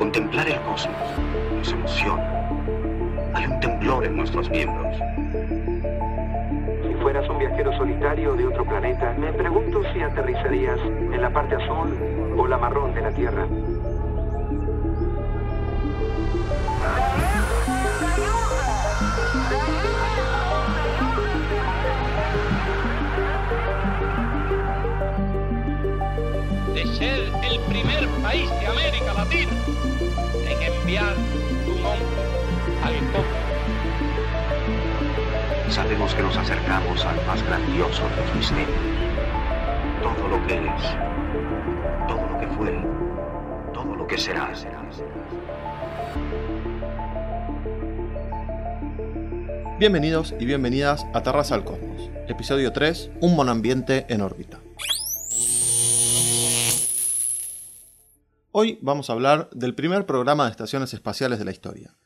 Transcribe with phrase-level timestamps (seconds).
[0.00, 0.96] Contemplar el cosmos
[1.58, 2.48] nos emociona.
[3.34, 4.96] Hay un temblor en nuestros miembros.
[6.82, 11.54] Si fueras un viajero solitario de otro planeta, me pregunto si aterrizarías en la parte
[11.56, 11.98] azul
[12.34, 13.46] o la marrón de la Tierra.
[30.90, 31.16] En enviar
[31.66, 32.22] un hombre
[32.82, 32.94] al.
[35.70, 38.68] Sabemos que nos acercamos al más grandioso de los misterios.
[40.02, 40.82] Todo lo que es,
[42.08, 42.84] todo lo que fue,
[43.72, 44.52] todo lo que será.
[49.78, 54.59] Bienvenidos y bienvenidas a Terraza al Cosmos, episodio 3, Un monoambiente en órbita.
[58.62, 61.96] Hoy vamos a hablar del primer programa de estaciones espaciales de la historia.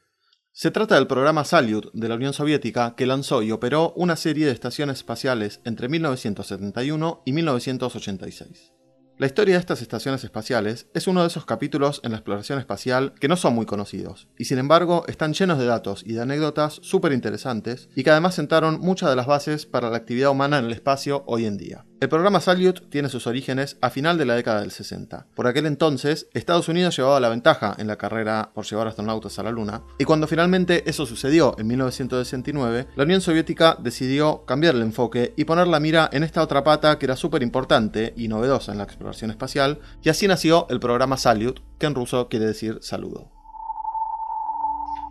[0.53, 4.47] Se trata del programa Salyut de la Unión Soviética que lanzó y operó una serie
[4.47, 8.73] de estaciones espaciales entre 1971 y 1986.
[9.19, 13.15] La historia de estas estaciones espaciales es uno de esos capítulos en la exploración espacial
[13.19, 16.79] que no son muy conocidos, y sin embargo están llenos de datos y de anécdotas
[16.83, 20.67] súper interesantes y que además sentaron muchas de las bases para la actividad humana en
[20.67, 21.85] el espacio hoy en día.
[22.05, 25.27] El programa Salyut tiene sus orígenes a final de la década del 60.
[25.35, 29.43] Por aquel entonces, Estados Unidos llevaba la ventaja en la carrera por llevar astronautas a
[29.43, 34.83] la Luna, y cuando finalmente eso sucedió en 1969, la Unión Soviética decidió cambiar el
[34.83, 38.73] enfoque y poner la mira en esta otra pata que era súper importante y novedosa
[38.73, 42.81] en la exploración espacial, y así nació el programa Salyut, que en ruso quiere decir
[42.83, 43.31] saludo.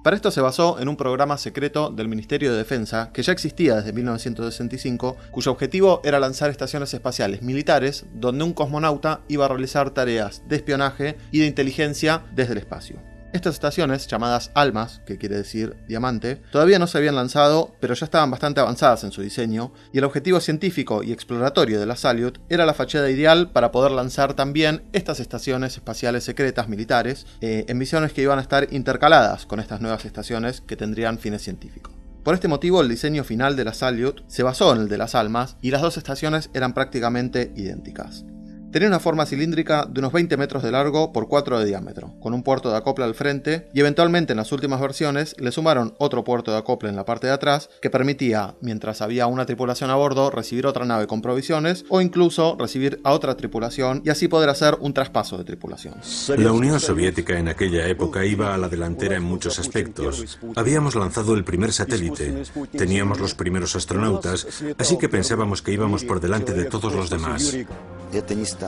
[0.04, 3.76] Para esto se basó en un programa secreto del Ministerio de Defensa que ya existía
[3.78, 9.92] desde 1965, cuyo objetivo era lanzar estaciones espaciales militares donde un cosmonauta iba a realizar
[9.92, 13.12] tareas de espionaje y de inteligencia desde el espacio.
[13.34, 18.06] Estas estaciones, llamadas ALMAS, que quiere decir diamante, todavía no se habían lanzado, pero ya
[18.06, 22.38] estaban bastante avanzadas en su diseño, y el objetivo científico y exploratorio de la Salyut
[22.50, 27.78] era la fachada ideal para poder lanzar también estas estaciones espaciales secretas militares eh, en
[27.80, 31.91] misiones que iban a estar intercaladas con estas nuevas estaciones que tendrían fines científicos.
[32.24, 35.16] Por este motivo, el diseño final de la Salyut se basó en el de las
[35.16, 38.25] Almas y las dos estaciones eran prácticamente idénticas.
[38.73, 42.34] Tenía una forma cilíndrica de unos 20 metros de largo por 4 de diámetro, con
[42.34, 46.23] un puerto de acople al frente y eventualmente en las últimas versiones le sumaron otro
[46.23, 49.95] puerto de acople en la parte de atrás que permitía, mientras había una tripulación a
[49.95, 54.50] bordo, recibir otra nave con provisiones o incluso recibir a otra tripulación y así poder
[54.50, 55.94] hacer un traspaso de tripulación.
[56.35, 60.39] La Unión Soviética en aquella época iba a la delantera en muchos aspectos.
[60.56, 62.41] Habíamos lanzado el primer satélite,
[62.72, 64.47] teníamos los primeros astronautas,
[64.79, 67.56] así que pensábamos que íbamos por delante de todos los demás.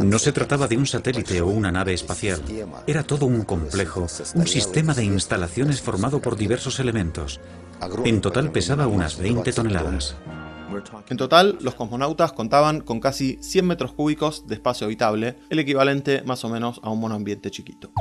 [0.01, 2.41] No se trataba de un satélite o una nave espacial.
[2.88, 7.39] Era todo un complejo, un sistema de instalaciones formado por diversos elementos.
[8.03, 10.16] En total pesaba unas 20 toneladas.
[11.09, 16.23] En total, los cosmonautas contaban con casi 100 metros cúbicos de espacio habitable, el equivalente
[16.23, 17.91] más o menos a un monoambiente chiquito.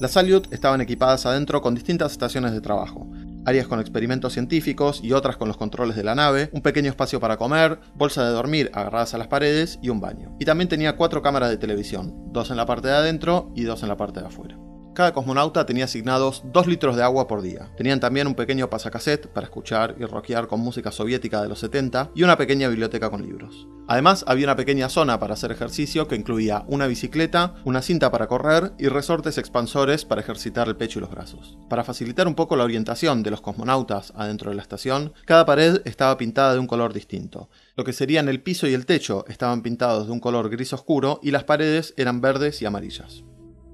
[0.00, 3.10] Las Salyut estaban equipadas adentro con distintas estaciones de trabajo,
[3.48, 7.18] áreas con experimentos científicos y otras con los controles de la nave, un pequeño espacio
[7.18, 10.36] para comer, bolsa de dormir agarradas a las paredes y un baño.
[10.38, 13.82] Y también tenía cuatro cámaras de televisión, dos en la parte de adentro y dos
[13.82, 14.67] en la parte de afuera.
[14.98, 17.70] Cada cosmonauta tenía asignados 2 litros de agua por día.
[17.76, 22.10] Tenían también un pequeño pasacassette para escuchar y rockear con música soviética de los 70
[22.16, 23.68] y una pequeña biblioteca con libros.
[23.86, 28.26] Además, había una pequeña zona para hacer ejercicio que incluía una bicicleta, una cinta para
[28.26, 31.56] correr y resortes expansores para ejercitar el pecho y los brazos.
[31.70, 35.80] Para facilitar un poco la orientación de los cosmonautas adentro de la estación, cada pared
[35.84, 37.50] estaba pintada de un color distinto.
[37.76, 41.20] Lo que serían el piso y el techo estaban pintados de un color gris oscuro
[41.22, 43.22] y las paredes eran verdes y amarillas.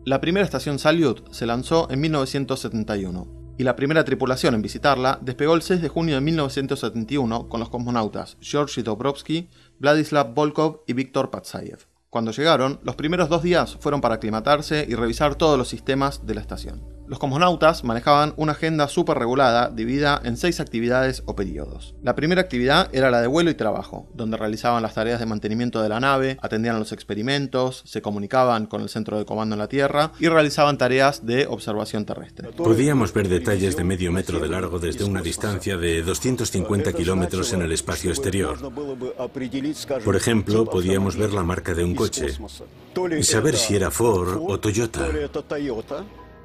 [0.06, 5.54] La primera estación Salyut se lanzó en 1971 y la primera tripulación en visitarla despegó
[5.54, 9.48] el 6 de junio de 1971 con los cosmonautas Georgy Dobrovsky,
[9.78, 11.86] Vladislav Volkov y Viktor Patsayev.
[12.10, 16.34] Cuando llegaron, los primeros dos días fueron para aclimatarse y revisar todos los sistemas de
[16.34, 16.84] la estación.
[17.06, 21.94] Los cosmonautas manejaban una agenda súper regulada dividida en seis actividades o periodos.
[22.02, 25.82] La primera actividad era la de vuelo y trabajo, donde realizaban las tareas de mantenimiento
[25.82, 29.68] de la nave, atendían los experimentos, se comunicaban con el centro de comando en la
[29.68, 32.52] Tierra y realizaban tareas de observación terrestre.
[32.52, 37.62] Podíamos ver detalles de medio metro de largo desde una distancia de 250 kilómetros en
[37.62, 38.56] el espacio exterior.
[40.04, 42.28] Por ejemplo, podíamos ver la marca de un coche
[43.18, 45.06] y saber si era Ford o Toyota.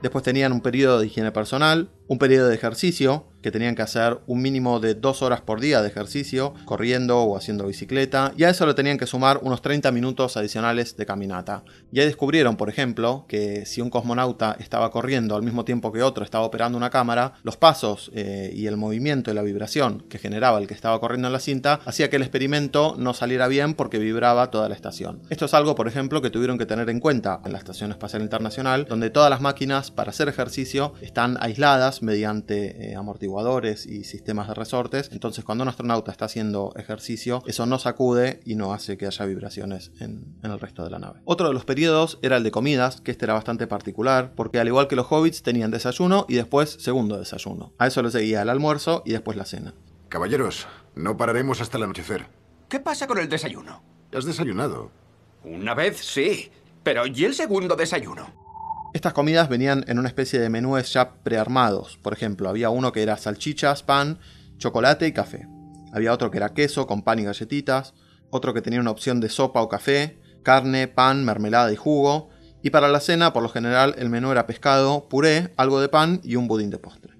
[0.01, 4.19] Después tenían un periodo de higiene personal, un periodo de ejercicio, que tenían que hacer
[4.27, 8.49] un mínimo de dos horas por día de ejercicio, corriendo o haciendo bicicleta, y a
[8.49, 11.63] eso le tenían que sumar unos 30 minutos adicionales de caminata.
[11.91, 16.03] Y ahí descubrieron, por ejemplo, que si un cosmonauta estaba corriendo al mismo tiempo que
[16.03, 20.17] otro estaba operando una cámara, los pasos eh, y el movimiento y la vibración que
[20.17, 23.73] generaba el que estaba corriendo en la cinta hacía que el experimento no saliera bien
[23.73, 25.21] porque vibraba toda la estación.
[25.29, 28.21] Esto es algo, por ejemplo, que tuvieron que tener en cuenta en la Estación Espacial
[28.21, 32.95] Internacional, donde todas las máquinas para hacer ejercicio están aisladas mediante eh,
[33.29, 35.09] amortiguadores y sistemas de resortes.
[35.11, 39.25] Entonces, cuando un astronauta está haciendo ejercicio, eso no sacude y no hace que haya
[39.25, 41.21] vibraciones en, en el resto de la nave.
[41.25, 44.67] Otro de los periodos era el de comidas, que este era bastante particular, porque al
[44.67, 47.73] igual que los hobbits tenían desayuno y después segundo desayuno.
[47.77, 49.73] A eso le seguía el almuerzo y después la cena.
[50.09, 52.25] Caballeros, no pararemos hasta el anochecer.
[52.67, 53.83] ¿Qué pasa con el desayuno?
[54.13, 54.91] ¿Has desayunado?
[55.43, 56.51] Una vez sí,
[56.83, 58.38] pero ¿y el segundo desayuno?
[58.91, 61.99] Estas comidas venían en una especie de menúes ya prearmados.
[62.01, 64.17] Por ejemplo, había uno que era salchichas, pan,
[64.57, 65.47] chocolate y café.
[65.93, 67.93] Había otro que era queso con pan y galletitas,
[68.31, 72.29] otro que tenía una opción de sopa o café, carne, pan, mermelada y jugo,
[72.63, 76.19] y para la cena, por lo general, el menú era pescado, puré, algo de pan
[76.23, 77.18] y un budín de postre.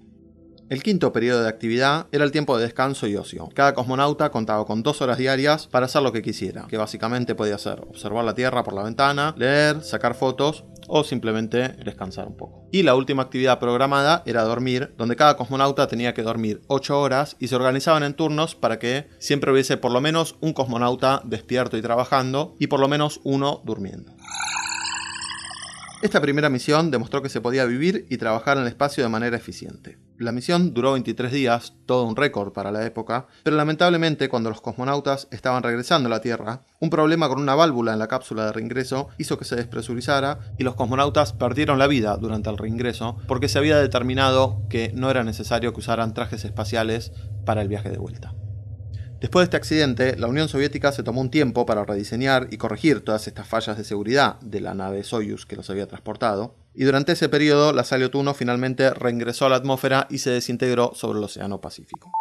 [0.70, 3.50] El quinto periodo de actividad era el tiempo de descanso y ocio.
[3.56, 7.58] Cada cosmonauta contaba con dos horas diarias para hacer lo que quisiera, que básicamente podía
[7.58, 12.68] ser observar la Tierra por la ventana, leer, sacar fotos o simplemente descansar un poco.
[12.72, 17.36] Y la última actividad programada era dormir, donde cada cosmonauta tenía que dormir 8 horas
[17.40, 21.78] y se organizaban en turnos para que siempre hubiese por lo menos un cosmonauta despierto
[21.78, 24.14] y trabajando y por lo menos uno durmiendo.
[26.04, 29.36] Esta primera misión demostró que se podía vivir y trabajar en el espacio de manera
[29.36, 29.98] eficiente.
[30.20, 34.60] La misión duró 23 días, todo un récord para la época, pero lamentablemente cuando los
[34.60, 38.52] cosmonautas estaban regresando a la Tierra, un problema con una válvula en la cápsula de
[38.52, 43.48] reingreso hizo que se despresurizara y los cosmonautas perdieron la vida durante el reingreso porque
[43.48, 47.14] se había determinado que no era necesario que usaran trajes espaciales
[47.46, 48.36] para el viaje de vuelta.
[49.22, 53.06] Después de este accidente, la Unión Soviética se tomó un tiempo para rediseñar y corregir
[53.06, 57.14] todas estas fallas de seguridad de la nave Soyuz que los había transportado, y durante
[57.14, 57.84] ese periodo la
[58.14, 62.12] 1 finalmente reingresó a la atmósfera y se desintegró sobre el Océano Pacífico.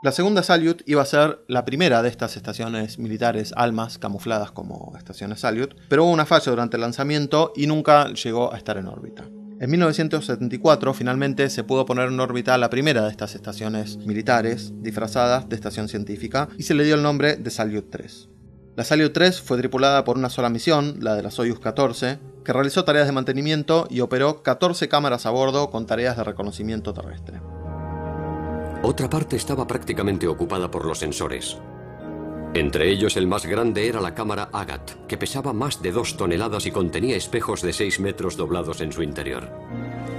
[0.00, 4.92] La segunda Salyut iba a ser la primera de estas estaciones militares almas camufladas como
[4.96, 8.86] estaciones Salyut, pero hubo una falla durante el lanzamiento y nunca llegó a estar en
[8.86, 9.24] órbita.
[9.60, 15.48] En 1974 finalmente se pudo poner en órbita la primera de estas estaciones militares disfrazadas
[15.48, 18.37] de estación científica y se le dio el nombre de Salyut 3.
[18.78, 22.52] La Salyut 3 fue tripulada por una sola misión, la de la Soyuz 14, que
[22.52, 27.40] realizó tareas de mantenimiento y operó 14 cámaras a bordo con tareas de reconocimiento terrestre.
[28.84, 31.58] Otra parte estaba prácticamente ocupada por los sensores.
[32.54, 36.64] Entre ellos el más grande era la cámara Agat, que pesaba más de dos toneladas
[36.66, 39.50] y contenía espejos de 6 metros doblados en su interior.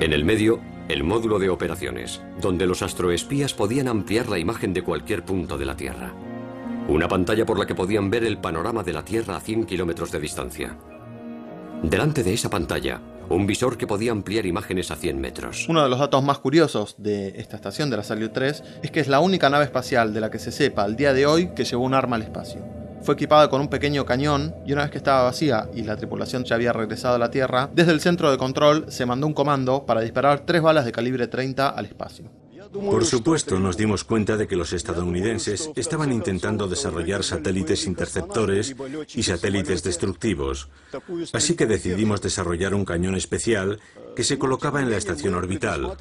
[0.02, 0.60] En el medio,
[0.90, 5.66] el módulo de operaciones, donde los astroespías podían ampliar la imagen de cualquier punto de
[5.66, 6.14] la Tierra.
[6.90, 10.12] Una pantalla por la que podían ver el panorama de la Tierra a 100 kilómetros
[10.12, 10.76] de distancia.
[11.84, 13.00] Delante de esa pantalla,
[13.30, 15.68] un visor que podía ampliar imágenes a 100 metros.
[15.70, 19.02] Uno de los datos más curiosos de esta estación de la Salyut 3 es que
[19.02, 21.64] es la única nave espacial de la que se sepa al día de hoy que
[21.64, 22.66] llevó un arma al espacio.
[23.04, 26.44] Fue equipada con un pequeño cañón y una vez que estaba vacía y la tripulación
[26.44, 29.86] ya había regresado a la Tierra, desde el centro de control se mandó un comando
[29.86, 32.32] para disparar tres balas de calibre 30 al espacio.
[32.72, 38.76] Por supuesto, nos dimos cuenta de que los estadounidenses estaban intentando desarrollar satélites interceptores
[39.16, 40.70] y satélites destructivos,
[41.34, 43.80] así que decidimos desarrollar un cañón especial
[44.16, 45.98] que se colocaba en la estación orbital.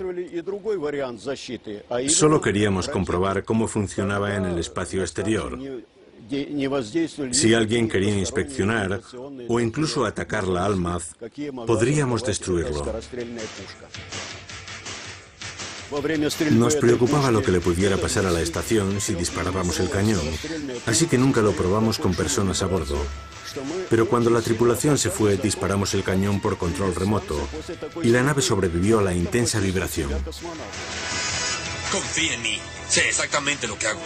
[2.09, 5.59] Solo queríamos comprobar cómo funcionaba en el espacio exterior.
[7.31, 9.01] Si alguien quería inspeccionar
[9.49, 11.15] o incluso atacar la Almaz,
[11.67, 12.85] podríamos destruirlo.
[16.53, 20.21] Nos preocupaba lo que le pudiera pasar a la estación si disparábamos el cañón,
[20.87, 22.99] así que nunca lo probamos con personas a bordo.
[23.89, 27.49] Pero cuando la tripulación se fue, disparamos el cañón por control remoto
[28.03, 30.11] y la nave sobrevivió a la intensa vibración.
[31.91, 32.59] Confía en mí.
[32.89, 34.01] Sé exactamente lo que hago.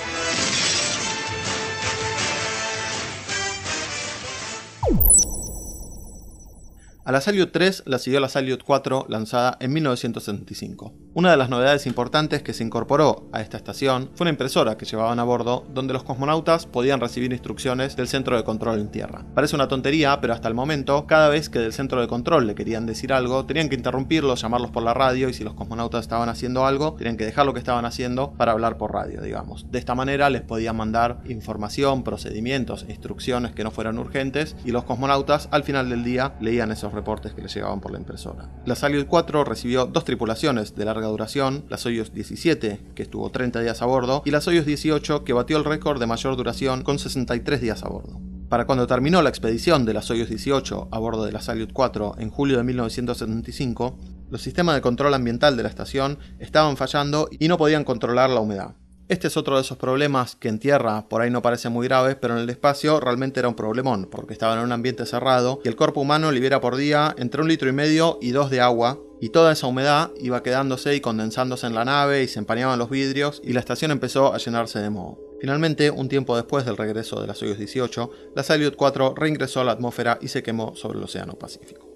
[7.05, 10.93] A la Salyut 3 la siguió la Salyut 4 lanzada en 1975.
[11.15, 14.87] Una de las novedades importantes que se incorporó a esta estación fue una impresora que
[14.87, 19.27] llevaban a bordo donde los cosmonautas podían recibir instrucciones del centro de control en tierra.
[19.35, 22.55] Parece una tontería, pero hasta el momento, cada vez que del centro de control le
[22.55, 26.29] querían decir algo, tenían que interrumpirlos, llamarlos por la radio y si los cosmonautas estaban
[26.29, 29.67] haciendo algo, tenían que dejar lo que estaban haciendo para hablar por radio, digamos.
[29.73, 34.85] De esta manera les podían mandar información, procedimientos, instrucciones que no fueran urgentes y los
[34.85, 38.49] cosmonautas al final del día leían esos reportes que le llegaban por la impresora.
[38.65, 43.61] La Salyut 4 recibió dos tripulaciones de larga duración, la Soyuz 17, que estuvo 30
[43.61, 46.99] días a bordo, y la Soyuz 18, que batió el récord de mayor duración con
[46.99, 48.21] 63 días a bordo.
[48.49, 52.17] Para cuando terminó la expedición de la Soyuz 18 a bordo de la Salyut 4
[52.19, 53.99] en julio de 1975,
[54.31, 58.41] los sistemas de control ambiental de la estación estaban fallando y no podían controlar la
[58.41, 58.75] humedad.
[59.09, 62.17] Este es otro de esos problemas que en tierra por ahí no parecen muy graves,
[62.21, 65.69] pero en el espacio realmente era un problemón, porque estaban en un ambiente cerrado y
[65.69, 68.99] el cuerpo humano libera por día entre un litro y medio y dos de agua,
[69.21, 72.91] y toda esa humedad iba quedándose y condensándose en la nave y se empañaban los
[72.91, 75.19] vidrios y la estación empezó a llenarse de moho.
[75.41, 79.65] Finalmente, un tiempo después del regreso de la Soyuz 18, la Salyut 4 reingresó a
[79.65, 81.92] la atmósfera y se quemó sobre el Océano Pacífico.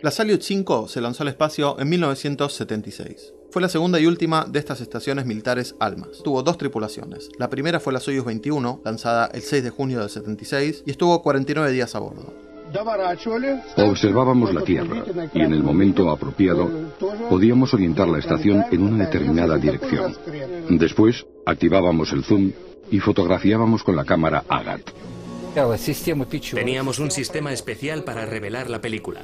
[0.00, 3.32] La Salyut 5 se lanzó al espacio en 1976.
[3.50, 6.22] Fue la segunda y última de estas estaciones militares ALMAS.
[6.22, 7.30] Tuvo dos tripulaciones.
[7.36, 11.20] La primera fue la Soyuz 21, lanzada el 6 de junio del 76, y estuvo
[11.20, 12.32] 49 días a bordo.
[13.76, 15.02] Observábamos la Tierra
[15.34, 16.70] y en el momento apropiado
[17.28, 20.14] podíamos orientar la estación en una determinada dirección.
[20.68, 22.52] Después activábamos el zoom
[22.90, 24.82] y fotografiábamos con la cámara AGAT.
[26.54, 29.22] Teníamos un sistema especial para revelar la película.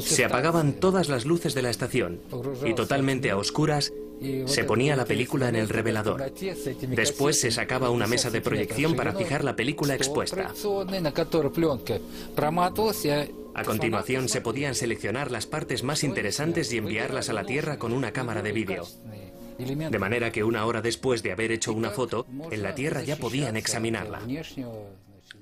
[0.00, 2.20] Se apagaban todas las luces de la estación
[2.64, 3.92] y totalmente a oscuras
[4.46, 6.32] se ponía la película en el revelador.
[6.88, 10.52] Después se sacaba una mesa de proyección para fijar la película expuesta.
[13.54, 17.92] A continuación se podían seleccionar las partes más interesantes y enviarlas a la Tierra con
[17.92, 18.86] una cámara de vídeo.
[19.58, 23.16] De manera que una hora después de haber hecho una foto, en la Tierra ya
[23.16, 24.20] podían examinarla.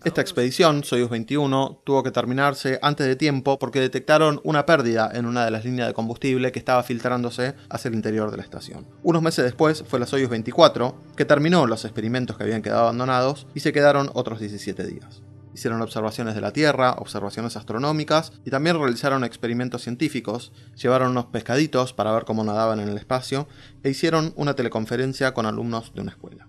[0.04, 5.26] Esta expedición, Soyuz 21, tuvo que terminarse antes de tiempo porque detectaron una pérdida en
[5.26, 8.88] una de las líneas de combustible que estaba filtrándose hacia el interior de la estación.
[9.04, 13.46] Unos meses después fue la Soyuz 24, que terminó los experimentos que habían quedado abandonados
[13.54, 15.22] y se quedaron otros 17 días.
[15.54, 21.92] Hicieron observaciones de la Tierra, observaciones astronómicas y también realizaron experimentos científicos, llevaron unos pescaditos
[21.92, 23.46] para ver cómo nadaban en el espacio
[23.84, 26.48] e hicieron una teleconferencia con alumnos de una escuela.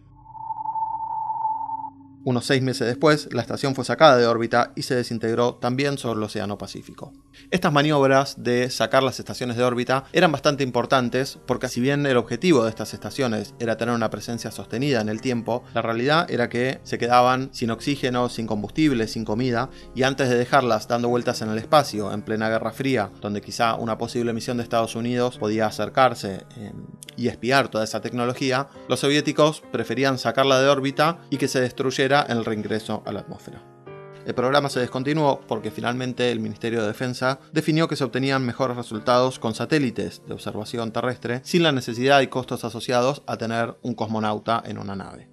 [2.26, 6.20] Unos seis meses después, la estación fue sacada de órbita y se desintegró también sobre
[6.20, 7.12] el Océano Pacífico.
[7.52, 12.16] Estas maniobras de sacar las estaciones de órbita eran bastante importantes porque si bien el
[12.16, 16.48] objetivo de estas estaciones era tener una presencia sostenida en el tiempo, la realidad era
[16.48, 21.42] que se quedaban sin oxígeno, sin combustible, sin comida, y antes de dejarlas dando vueltas
[21.42, 25.38] en el espacio, en plena Guerra Fría, donde quizá una posible misión de Estados Unidos
[25.40, 26.72] podía acercarse eh,
[27.18, 32.13] y espiar toda esa tecnología, los soviéticos preferían sacarla de órbita y que se destruyera
[32.22, 33.62] el reingreso a la atmósfera.
[34.26, 38.78] El programa se descontinuó porque finalmente el Ministerio de Defensa definió que se obtenían mejores
[38.78, 43.96] resultados con satélites de observación terrestre sin la necesidad y costos asociados a tener un
[43.96, 45.33] cosmonauta en una nave.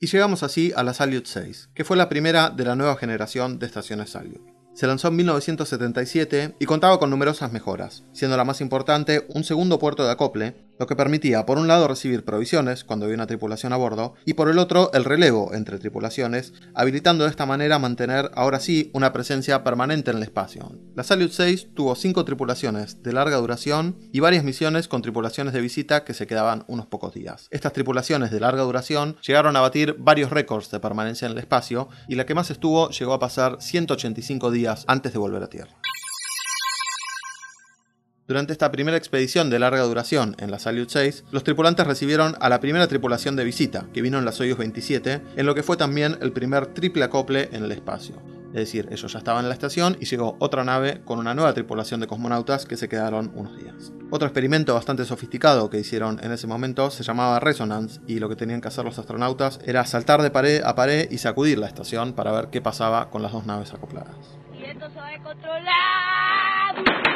[0.00, 3.58] Y llegamos así a la Salyut 6, que fue la primera de la nueva generación
[3.58, 4.40] de estaciones Salyut.
[4.72, 9.80] Se lanzó en 1977 y contaba con numerosas mejoras, siendo la más importante un segundo
[9.80, 13.72] puerto de acople, lo que permitía por un lado recibir provisiones cuando había una tripulación
[13.72, 18.30] a bordo y por el otro el relevo entre tripulaciones, habilitando de esta manera mantener
[18.34, 20.72] ahora sí una presencia permanente en el espacio.
[20.94, 25.60] La Salyut 6 tuvo cinco tripulaciones de larga duración y varias misiones con tripulaciones de
[25.60, 27.48] visita que se quedaban unos pocos días.
[27.50, 31.88] Estas tripulaciones de larga duración llegaron a batir varios récords de permanencia en el espacio
[32.08, 35.78] y la que más estuvo llegó a pasar 185 días antes de volver a Tierra.
[38.28, 42.50] Durante esta primera expedición de larga duración en la Salyut 6, los tripulantes recibieron a
[42.50, 45.78] la primera tripulación de visita, que vino en la Soyuz 27, en lo que fue
[45.78, 48.16] también el primer triple acople en el espacio.
[48.48, 51.54] Es decir, ellos ya estaban en la estación y llegó otra nave con una nueva
[51.54, 53.94] tripulación de cosmonautas que se quedaron unos días.
[54.10, 58.36] Otro experimento bastante sofisticado que hicieron en ese momento se llamaba Resonance y lo que
[58.36, 62.12] tenían que hacer los astronautas era saltar de pared a pared y sacudir la estación
[62.12, 64.38] para ver qué pasaba con las dos naves acopladas
[64.70, 67.07] esto se va a controlar.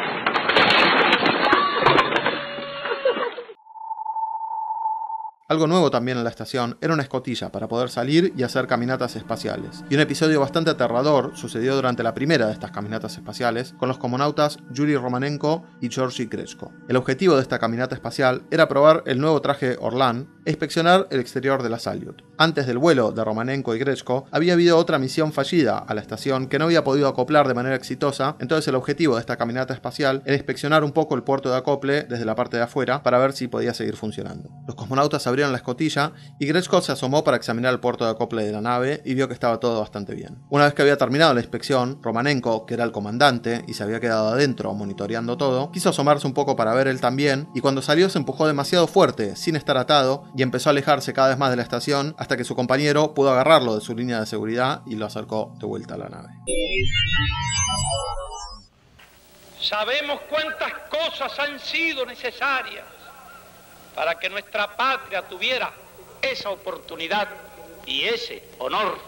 [5.53, 9.17] Algo nuevo también en la estación era una escotilla para poder salir y hacer caminatas
[9.17, 9.85] espaciales.
[9.91, 13.99] Y un episodio bastante aterrador sucedió durante la primera de estas caminatas espaciales con los
[13.99, 16.73] comonautas Yuri Romanenko y Georgi Krechko.
[16.89, 21.21] El objetivo de esta caminata espacial era probar el nuevo traje Orlan, e inspeccionar el
[21.21, 22.23] exterior de la Salyut.
[22.39, 26.49] Antes del vuelo de Romanenko y Grechko, había habido otra misión fallida a la estación
[26.49, 30.23] que no había podido acoplar de manera exitosa, entonces el objetivo de esta caminata espacial
[30.27, 33.33] era inspeccionar un poco el puerto de acople desde la parte de afuera para ver
[33.33, 34.51] si podía seguir funcionando.
[34.67, 38.45] Los cosmonautas abrieron la escotilla y Grechko se asomó para examinar el puerto de acople
[38.45, 40.39] de la nave y vio que estaba todo bastante bien.
[40.51, 44.01] Una vez que había terminado la inspección, Romanenko, que era el comandante y se había
[44.01, 48.09] quedado adentro monitoreando todo, quiso asomarse un poco para ver él también y cuando salió
[48.09, 51.57] se empujó demasiado fuerte, sin estar atado, y empezó a alejarse cada vez más de
[51.57, 55.07] la estación hasta que su compañero pudo agarrarlo de su línea de seguridad y lo
[55.07, 56.29] acercó de vuelta a la nave.
[59.61, 62.85] Sabemos cuántas cosas han sido necesarias
[63.95, 65.73] para que nuestra patria tuviera
[66.21, 67.29] esa oportunidad
[67.87, 68.99] y ese honor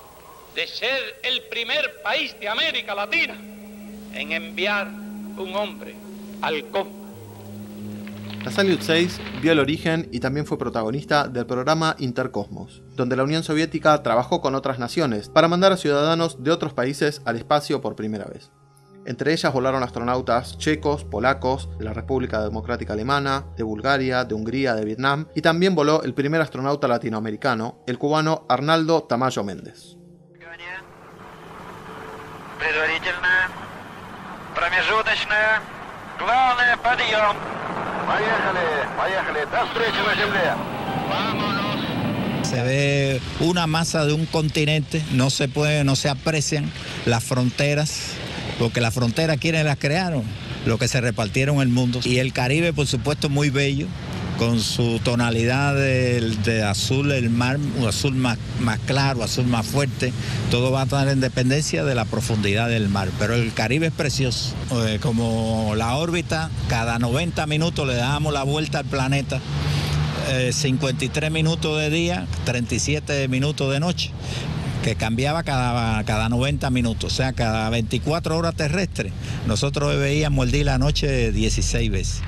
[0.54, 5.94] de ser el primer país de América Latina en enviar un hombre
[6.42, 7.03] al cosmos.
[8.44, 13.24] La Salyut 6 vio el origen y también fue protagonista del programa Intercosmos, donde la
[13.24, 17.80] Unión Soviética trabajó con otras naciones para mandar a ciudadanos de otros países al espacio
[17.80, 18.50] por primera vez.
[19.06, 24.74] Entre ellas volaron astronautas checos, polacos, de la República Democrática Alemana, de Bulgaria, de Hungría,
[24.74, 29.96] de Vietnam, y también voló el primer astronauta latinoamericano, el cubano Arnaldo Tamayo Méndez.
[42.42, 46.70] Se ve una masa de un continente, no se puede, no se aprecian
[47.06, 48.10] las fronteras,
[48.58, 50.22] porque las fronteras quienes las crearon,
[50.66, 52.00] lo que se repartieron el mundo.
[52.04, 53.86] Y el Caribe, por supuesto, muy bello,
[54.38, 60.12] con su tonalidad de, azul, el mar, azul más, más, claro, azul más fuerte,
[60.50, 63.08] todo va a estar en dependencia de la profundidad del mar.
[63.18, 64.54] Pero el Caribe es precioso,
[64.86, 69.40] eh, como la órbita, cada 90 minutos le damos la vuelta al planeta.
[70.50, 74.10] 53 eh, minutos de día, 37 minutos de noche,
[74.82, 79.12] que cambiaba cada, cada 90 minutos, o sea, cada 24 horas terrestres.
[79.46, 82.22] Nosotros veíamos el día y la noche 16 veces.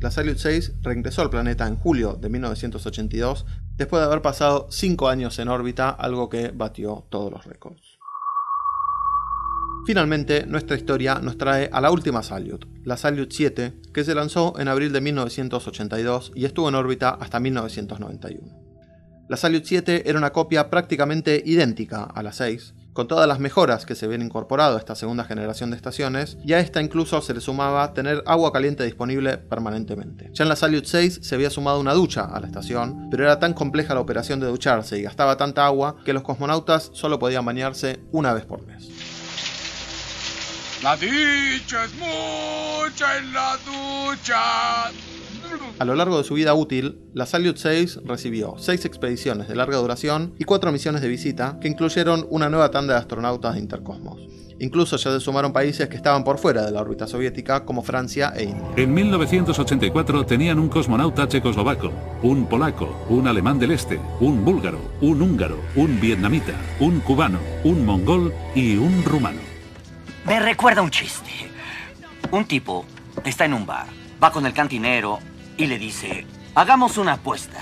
[0.00, 5.08] La Salyut 6 regresó al planeta en julio de 1982, después de haber pasado 5
[5.08, 7.98] años en órbita, algo que batió todos los récords.
[9.86, 14.54] Finalmente, nuestra historia nos trae a la última Salyut, la Salyut 7, que se lanzó
[14.60, 18.68] en abril de 1982 y estuvo en órbita hasta 1991.
[19.28, 23.86] La Salyut 7 era una copia prácticamente idéntica a la 6, con todas las mejoras
[23.86, 27.32] que se habían incorporado a esta segunda generación de estaciones, y a esta incluso se
[27.32, 30.30] le sumaba tener agua caliente disponible permanentemente.
[30.32, 33.38] Ya en la Salyut 6 se había sumado una ducha a la estación, pero era
[33.38, 37.44] tan compleja la operación de ducharse y gastaba tanta agua que los cosmonautas solo podían
[37.44, 38.88] bañarse una vez por mes.
[40.82, 44.90] La dicha es mucha en la ducha.
[45.78, 49.76] A lo largo de su vida útil, la Salyut 6 recibió 6 expediciones de larga
[49.76, 54.18] duración y 4 misiones de visita que incluyeron una nueva tanda de astronautas de Intercosmos.
[54.60, 58.32] Incluso ya se sumaron países que estaban por fuera de la órbita soviética como Francia
[58.34, 58.66] e India.
[58.76, 61.92] En 1984 tenían un cosmonauta checoslovaco,
[62.24, 67.86] un polaco, un alemán del este, un búlgaro, un húngaro, un vietnamita, un cubano, un
[67.86, 69.40] mongol y un rumano.
[70.26, 71.30] Me recuerda un chiste.
[72.32, 72.84] Un tipo
[73.24, 73.86] está en un bar,
[74.22, 75.20] va con el cantinero
[75.58, 77.58] y le dice, hagamos una apuesta.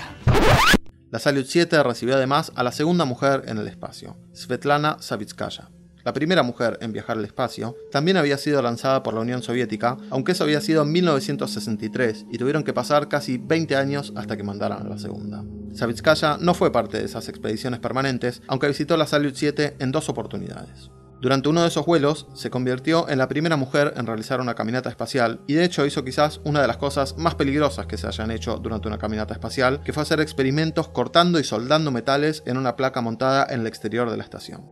[1.09, 5.69] La Salyut 7 recibió además a la segunda mujer en el espacio, Svetlana Savitskaya.
[6.05, 9.97] La primera mujer en viajar al espacio también había sido lanzada por la Unión Soviética,
[10.09, 14.43] aunque eso había sido en 1963 y tuvieron que pasar casi 20 años hasta que
[14.43, 15.43] mandaran a la segunda.
[15.73, 20.07] Savitskaya no fue parte de esas expediciones permanentes, aunque visitó la Salyut 7 en dos
[20.07, 20.91] oportunidades.
[21.19, 24.89] Durante uno de esos vuelos se convirtió en la primera mujer en realizar una caminata
[24.89, 28.29] espacial y de hecho hizo quizás una de las cosas más peligrosas que se hayan
[28.29, 32.75] hecho durante una caminata espacial, que fue hacer experimentos cortando y soldando metales en una
[32.75, 34.69] placa montada en el exterior de la estación.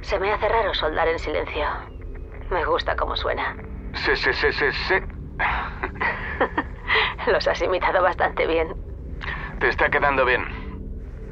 [0.00, 1.64] Se me hace raro soldar en silencio.
[2.50, 3.56] Me gusta cómo suena.
[3.94, 4.94] Sí, sí, sí, sí, sí.
[7.30, 8.74] Los has imitado bastante bien.
[9.60, 10.44] Te está quedando bien.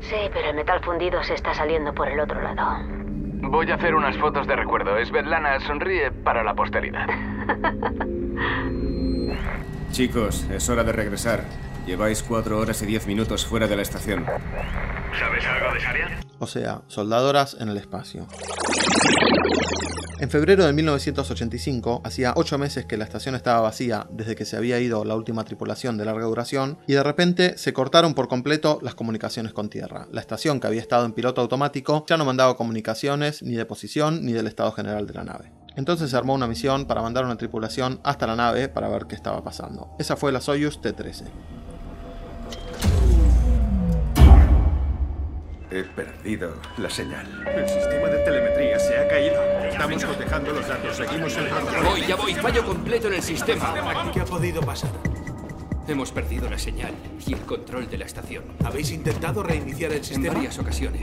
[0.01, 2.94] Sí, pero el metal fundido se está saliendo por el otro lado.
[3.55, 4.97] Voy a hacer unas fotos de recuerdo.
[5.05, 7.07] Svetlana sonríe para la posteridad.
[9.93, 11.45] Chicos, es hora de regresar.
[11.87, 14.27] Lleváis cuatro horas y diez minutos fuera de la estación.
[14.27, 16.09] ¿Sabes algo de Saria?
[16.41, 18.27] O sea, soldadoras en el espacio.
[20.25, 24.57] En febrero de 1985, hacía 8 meses que la estación estaba vacía desde que se
[24.57, 28.79] había ido la última tripulación de larga duración, y de repente se cortaron por completo
[28.81, 30.09] las comunicaciones con Tierra.
[30.13, 34.25] La estación, que había estado en piloto automático, ya no mandaba comunicaciones ni de posición
[34.25, 35.53] ni del estado general de la nave.
[35.77, 39.17] Entonces se armó una misión para mandar una tripulación hasta la nave para ver qué
[39.17, 39.91] estaba pasando.
[39.99, 41.25] Esa fue la Soyuz T-13.
[45.75, 47.27] He perdido la señal.
[47.49, 49.43] El sistema de telemetría se ha caído.
[49.65, 50.97] Estamos cotejando los datos.
[50.97, 51.91] Seguimos el protocolo.
[51.91, 52.33] Voy, ya voy.
[52.35, 53.75] Fallo completo en el sistema.
[54.13, 54.91] ¿Qué ha podido pasar?
[55.87, 56.93] Hemos perdido la señal
[57.27, 58.45] y el control de la estación.
[58.65, 60.29] ¿Habéis intentado reiniciar el sistema?
[60.29, 61.03] En varias ocasiones.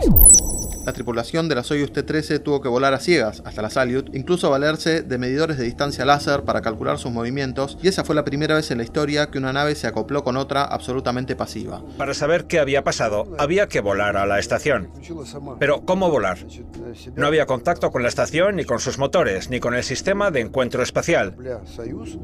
[0.83, 4.49] La tripulación de la Soyuz T-13 tuvo que volar a ciegas hasta la Salyut, incluso
[4.49, 8.55] valerse de medidores de distancia láser para calcular sus movimientos, y esa fue la primera
[8.55, 11.83] vez en la historia que una nave se acopló con otra absolutamente pasiva.
[11.99, 14.89] Para saber qué había pasado, había que volar a la estación.
[15.59, 16.39] Pero, ¿cómo volar?
[17.15, 20.39] No había contacto con la estación, ni con sus motores, ni con el sistema de
[20.39, 21.35] encuentro espacial.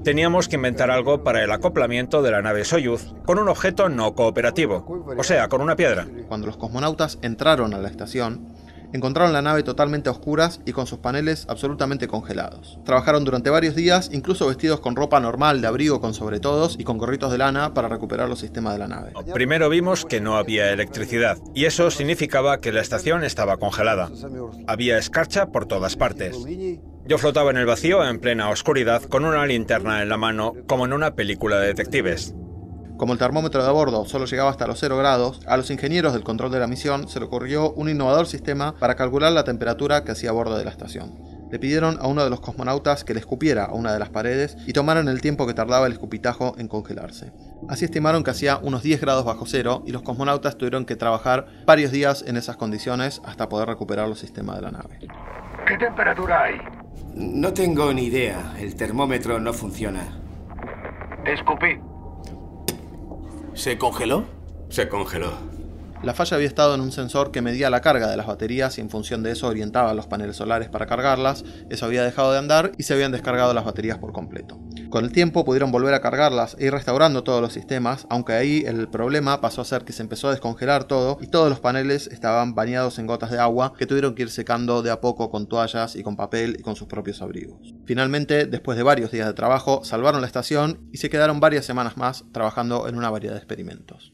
[0.04, 4.16] Teníamos que inventar algo para el acoplamiento de la nave Soyuz con un objeto no
[4.16, 6.08] cooperativo, o sea, con una piedra.
[6.30, 8.48] Cuando los cosmonautas entraron a la estación,
[8.94, 12.80] encontraron la nave totalmente a oscuras y con sus paneles absolutamente congelados.
[12.86, 16.98] Trabajaron durante varios días, incluso vestidos con ropa normal de abrigo con sobretodos y con
[16.98, 19.12] gorritos de lana para recuperar los sistemas de la nave.
[19.34, 24.10] Primero vimos que no había electricidad, y eso significaba que la estación estaba congelada.
[24.68, 26.38] Había escarcha por todas partes.
[27.08, 30.84] Yo flotaba en el vacío en plena oscuridad con una linterna en la mano, como
[30.84, 32.36] en una película de detectives.
[32.98, 36.12] Como el termómetro de a bordo solo llegaba hasta los 0 grados, a los ingenieros
[36.12, 40.04] del control de la misión se le ocurrió un innovador sistema para calcular la temperatura
[40.04, 41.18] que hacía a bordo de la estación.
[41.50, 44.58] Le pidieron a uno de los cosmonautas que le escupiera a una de las paredes
[44.68, 47.32] y tomaran el tiempo que tardaba el escupitajo en congelarse.
[47.70, 51.48] Así estimaron que hacía unos 10 grados bajo cero y los cosmonautas tuvieron que trabajar
[51.66, 55.00] varios días en esas condiciones hasta poder recuperar los sistemas de la nave.
[55.66, 56.77] ¿Qué temperatura hay?
[57.16, 58.56] No tengo ni idea.
[58.60, 60.20] El termómetro no funciona.
[61.26, 61.80] Escupí.
[63.54, 64.24] ¿Se congeló?
[64.70, 65.32] Se congeló.
[66.04, 68.82] La falla había estado en un sensor que medía la carga de las baterías y
[68.82, 72.72] en función de eso orientaba los paneles solares para cargarlas, eso había dejado de andar
[72.78, 74.60] y se habían descargado las baterías por completo.
[74.90, 78.64] Con el tiempo pudieron volver a cargarlas e ir restaurando todos los sistemas, aunque ahí
[78.66, 82.08] el problema pasó a ser que se empezó a descongelar todo y todos los paneles
[82.08, 85.48] estaban bañados en gotas de agua que tuvieron que ir secando de a poco con
[85.48, 87.74] toallas y con papel y con sus propios abrigos.
[87.86, 91.98] Finalmente, después de varios días de trabajo, salvaron la estación y se quedaron varias semanas
[91.98, 94.14] más trabajando en una variedad de experimentos.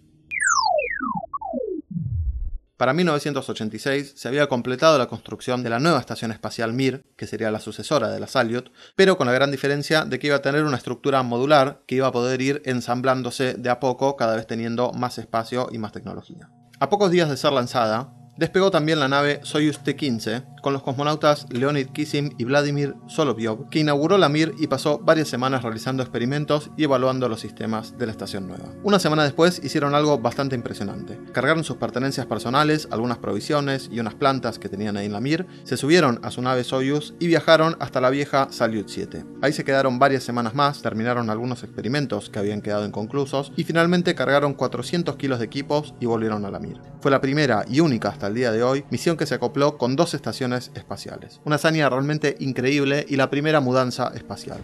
[2.84, 7.50] Para 1986 se había completado la construcción de la nueva estación espacial Mir, que sería
[7.50, 10.65] la sucesora de la Salyut, pero con la gran diferencia de que iba a tener
[10.65, 14.91] una estructura modular que iba a poder ir ensamblándose de a poco, cada vez teniendo
[14.91, 16.50] más espacio y más tecnología.
[16.78, 21.45] A pocos días de ser lanzada, despegó también la nave Soyuz T-15 con los cosmonautas
[21.49, 26.71] Leonid Kisim y Vladimir Solovyov, que inauguró la Mir y pasó varias semanas realizando experimentos
[26.78, 28.69] y evaluando los sistemas de la estación nueva.
[28.82, 31.19] Una semana después hicieron algo bastante impresionante.
[31.34, 35.45] Cargaron sus pertenencias personales, algunas provisiones y unas plantas que tenían ahí en la Mir,
[35.65, 39.26] se subieron a su nave Soyuz y viajaron hasta la vieja Salyut 7.
[39.41, 44.15] Ahí se quedaron varias semanas más, terminaron algunos experimentos que habían quedado inconclusos y finalmente
[44.15, 46.80] cargaron 400 kilos de equipos y volvieron a la Mir.
[47.02, 49.97] Fue la primera y única hasta el día de hoy misión que se acopló con
[49.97, 51.42] dos estaciones espaciales.
[51.46, 54.60] Una hazaña realmente increíble y la primera mudanza espacial.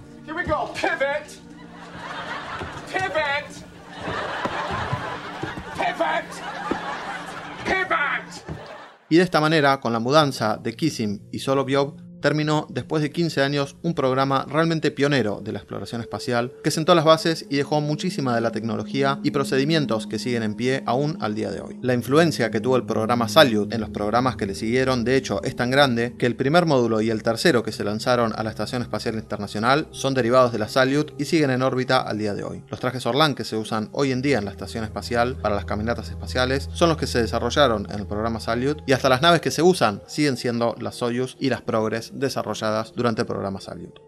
[9.12, 13.42] Y de esta manera, con la mudanza de Kissim y Solovyov, terminó, después de 15
[13.42, 17.82] años, un programa realmente pionero de la exploración espacial que sentó las bases y dejó
[17.82, 21.78] muchísima de la tecnología y procedimientos que siguen en pie aún al día de hoy.
[21.82, 25.42] La influencia que tuvo el programa Salyut en los programas que le siguieron, de hecho,
[25.44, 28.50] es tan grande que el primer módulo y el tercero que se lanzaron a la
[28.50, 32.44] Estación Espacial Internacional son derivados de la Salyut y siguen en órbita al día de
[32.44, 32.64] hoy.
[32.70, 35.66] Los trajes Orlan que se usan hoy en día en la Estación Espacial para las
[35.66, 39.42] caminatas espaciales son los que se desarrollaron en el programa Salyut y hasta las naves
[39.42, 44.00] que se usan siguen siendo las Soyuz y las Progress desarrolladas durante el programa Salyut.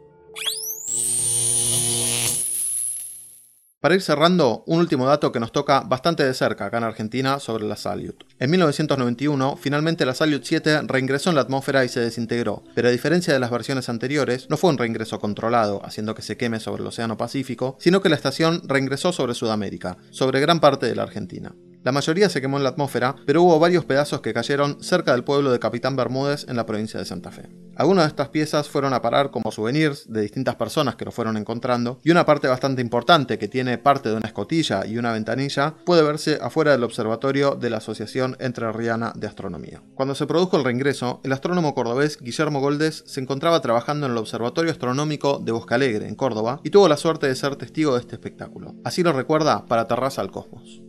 [3.81, 7.39] Para ir cerrando, un último dato que nos toca bastante de cerca acá en Argentina
[7.39, 8.25] sobre la Salyut.
[8.37, 12.91] En 1991, finalmente la Salyut 7 reingresó en la atmósfera y se desintegró, pero a
[12.91, 16.83] diferencia de las versiones anteriores, no fue un reingreso controlado, haciendo que se queme sobre
[16.83, 21.01] el Océano Pacífico, sino que la estación reingresó sobre Sudamérica, sobre gran parte de la
[21.01, 21.55] Argentina.
[21.83, 25.23] La mayoría se quemó en la atmósfera, pero hubo varios pedazos que cayeron cerca del
[25.23, 27.49] pueblo de Capitán Bermúdez en la provincia de Santa Fe.
[27.75, 31.37] Algunas de estas piezas fueron a parar como souvenirs de distintas personas que lo fueron
[31.37, 35.73] encontrando, y una parte bastante importante que tiene parte de una escotilla y una ventanilla
[35.83, 39.81] puede verse afuera del observatorio de la Asociación Entrerriana de Astronomía.
[39.95, 44.19] Cuando se produjo el reingreso, el astrónomo cordobés Guillermo Goldes se encontraba trabajando en el
[44.19, 48.01] Observatorio Astronómico de Bosque Alegre, en Córdoba, y tuvo la suerte de ser testigo de
[48.01, 48.75] este espectáculo.
[48.83, 50.83] Así lo recuerda para Terraza al Cosmos.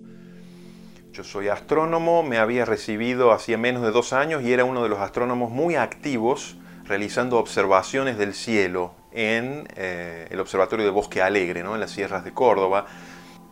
[1.13, 4.89] Yo soy astrónomo, me había recibido hacía menos de dos años y era uno de
[4.89, 11.63] los astrónomos muy activos realizando observaciones del cielo en eh, el Observatorio de Bosque Alegre,
[11.63, 11.75] ¿no?
[11.75, 12.87] en las sierras de Córdoba.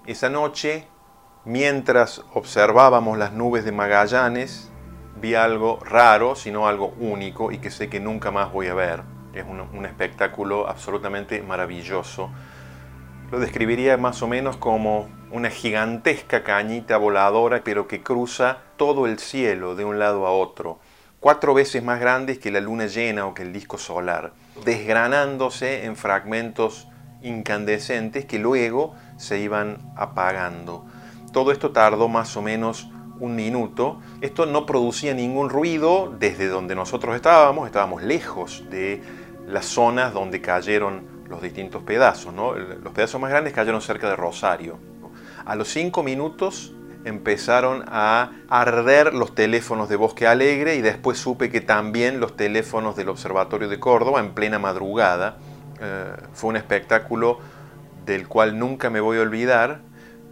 [0.07, 0.87] Esa noche,
[1.45, 4.71] mientras observábamos las nubes de Magallanes,
[5.21, 9.03] vi algo raro, sino algo único y que sé que nunca más voy a ver.
[9.35, 12.31] Es un, un espectáculo absolutamente maravilloso.
[13.31, 19.19] Lo describiría más o menos como una gigantesca cañita voladora, pero que cruza todo el
[19.19, 20.79] cielo de un lado a otro,
[21.21, 24.33] cuatro veces más grandes que la luna llena o que el disco solar,
[24.65, 26.89] desgranándose en fragmentos
[27.23, 30.87] incandescentes que luego se iban apagando.
[31.33, 32.89] Todo esto tardó más o menos
[33.21, 34.01] un minuto.
[34.21, 39.03] Esto no producía ningún ruido desde donde nosotros estábamos, estábamos lejos de
[39.47, 42.35] las zonas donde cayeron los distintos pedazos.
[42.35, 44.90] Los pedazos más grandes cayeron cerca de Rosario.
[45.51, 46.73] A los cinco minutos
[47.05, 52.95] empezaron a arder los teléfonos de Bosque Alegre y después supe que también los teléfonos
[52.95, 55.39] del Observatorio de Córdoba en plena madrugada.
[55.81, 57.41] Eh, fue un espectáculo
[58.07, 59.81] del cual nunca me voy a olvidar,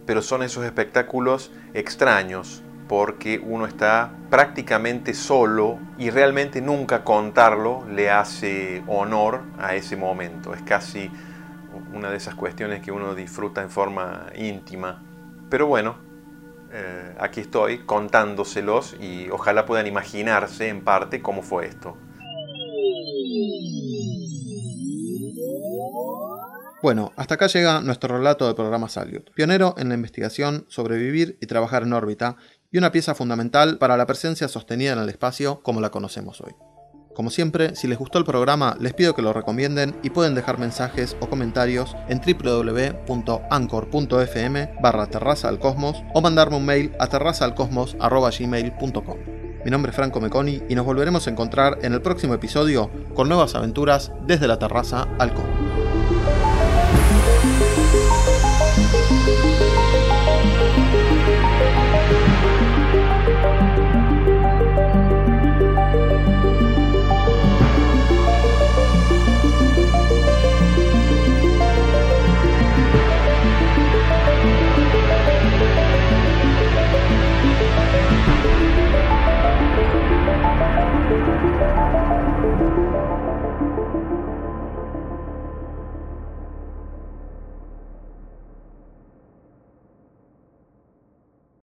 [0.05, 8.09] pero son esos espectáculos extraños, porque uno está prácticamente solo y realmente nunca contarlo le
[8.09, 10.53] hace honor a ese momento.
[10.53, 11.11] Es casi
[11.93, 15.03] una de esas cuestiones que uno disfruta en forma íntima.
[15.49, 15.97] Pero bueno,
[16.71, 21.97] eh, aquí estoy contándoselos y ojalá puedan imaginarse en parte cómo fue esto.
[26.81, 31.47] Bueno, hasta acá llega nuestro relato del programa Salyut, pionero en la investigación, sobrevivir y
[31.47, 32.37] trabajar en órbita,
[32.71, 36.53] y una pieza fundamental para la presencia sostenida en el espacio como la conocemos hoy.
[37.19, 40.57] Como siempre, si les gustó el programa, les pido que lo recomienden y pueden dejar
[40.57, 49.17] mensajes o comentarios en www.anchor.fm barra terraza al cosmos o mandarme un mail a terrazaalcosmos.gmail.com.
[49.65, 53.27] Mi nombre es Franco Meconi y nos volveremos a encontrar en el próximo episodio con
[53.27, 55.88] nuevas aventuras desde la terraza al cosmos.